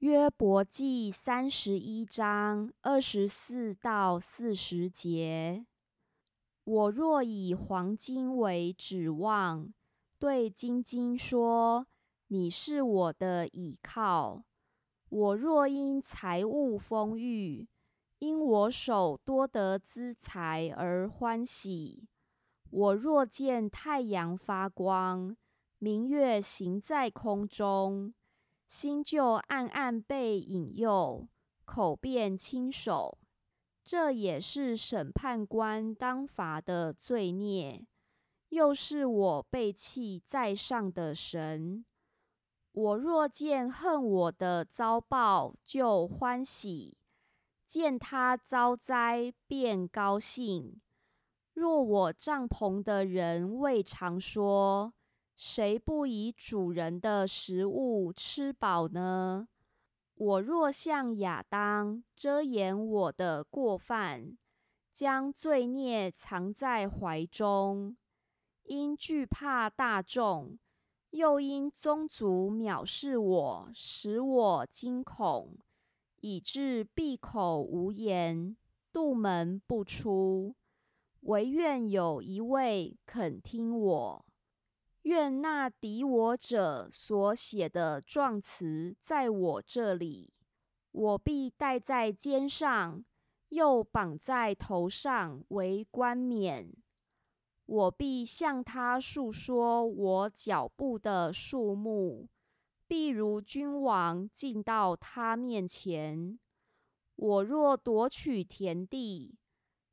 [0.00, 5.64] 约伯记三十一章二十四到四十节：
[6.64, 9.72] 我若以黄金为指望，
[10.18, 11.86] 对金金说
[12.28, 14.44] ：“你是我的倚靠。”
[15.08, 17.66] 我若因财物丰裕，
[18.18, 22.06] 因我手多得资财而欢喜；
[22.68, 25.34] 我若见太阳发光，
[25.78, 28.12] 明月行在空中，
[28.66, 31.28] 心就暗暗被引诱，
[31.64, 33.18] 口便轻手，
[33.84, 37.86] 这也是审判官当罚的罪孽，
[38.48, 41.84] 又是我背弃在上的神。
[42.72, 46.96] 我若见恨我的遭报，就欢喜；
[47.64, 50.80] 见他遭灾，便高兴。
[51.54, 54.92] 若我帐篷的人未尝说，
[55.36, 59.48] 谁不以主人的食物吃饱呢？
[60.14, 64.38] 我若像亚当遮掩我的过犯，
[64.90, 67.98] 将罪孽藏在怀中，
[68.62, 70.58] 因惧怕大众。
[71.10, 75.56] 又因宗族藐视我，使我惊恐，
[76.20, 78.56] 以致闭口无言，
[78.92, 80.56] 杜门不出。
[81.20, 84.24] 唯愿有一位肯听我。
[85.06, 90.32] 愿那敌我者所写的状词在我这里，
[90.90, 93.04] 我必戴在肩上，
[93.50, 96.74] 又绑在头上为冠冕。
[97.66, 102.28] 我必向他述说我脚步的数目，
[102.88, 106.36] 必如君王进到他面前。
[107.14, 109.38] 我若夺取田地，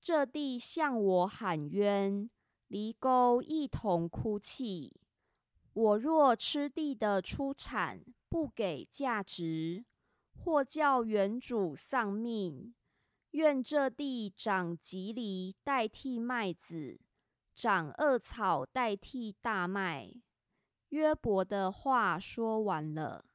[0.00, 2.30] 这地向我喊冤，
[2.68, 4.99] 犁沟一同哭泣。
[5.72, 9.84] 我若吃地的出产不给价值，
[10.34, 12.74] 或叫原主丧命，
[13.30, 17.00] 愿这地长吉藜代替麦子。
[17.54, 20.12] 长恶草代替大麦。
[20.88, 23.26] 约伯的话说完了。